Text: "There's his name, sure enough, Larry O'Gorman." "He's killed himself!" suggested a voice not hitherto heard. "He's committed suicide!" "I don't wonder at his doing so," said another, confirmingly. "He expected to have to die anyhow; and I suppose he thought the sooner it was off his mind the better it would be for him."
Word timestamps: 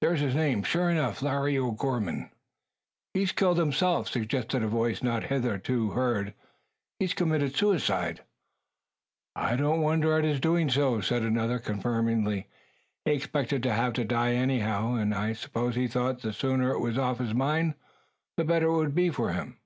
"There's 0.00 0.18
his 0.18 0.34
name, 0.34 0.64
sure 0.64 0.90
enough, 0.90 1.22
Larry 1.22 1.56
O'Gorman." 1.56 2.32
"He's 3.14 3.30
killed 3.30 3.56
himself!" 3.58 4.08
suggested 4.08 4.64
a 4.64 4.66
voice 4.66 5.00
not 5.00 5.22
hitherto 5.30 5.90
heard. 5.90 6.34
"He's 6.98 7.14
committed 7.14 7.54
suicide!" 7.54 8.22
"I 9.36 9.54
don't 9.54 9.80
wonder 9.80 10.18
at 10.18 10.24
his 10.24 10.40
doing 10.40 10.70
so," 10.70 11.00
said 11.00 11.22
another, 11.22 11.60
confirmingly. 11.60 12.48
"He 13.04 13.12
expected 13.12 13.62
to 13.62 13.72
have 13.72 13.92
to 13.92 14.04
die 14.04 14.32
anyhow; 14.32 14.94
and 14.94 15.14
I 15.14 15.34
suppose 15.34 15.76
he 15.76 15.86
thought 15.86 16.22
the 16.22 16.32
sooner 16.32 16.72
it 16.72 16.80
was 16.80 16.98
off 16.98 17.18
his 17.20 17.32
mind 17.32 17.74
the 18.36 18.42
better 18.44 18.66
it 18.66 18.74
would 18.76 18.94
be 18.96 19.10
for 19.10 19.32
him." 19.34 19.60